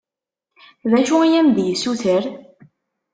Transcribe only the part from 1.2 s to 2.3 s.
i am-d-yessuter?